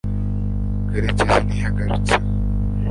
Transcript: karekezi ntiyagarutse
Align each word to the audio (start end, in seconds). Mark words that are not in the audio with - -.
karekezi 0.89 1.37
ntiyagarutse 1.45 2.15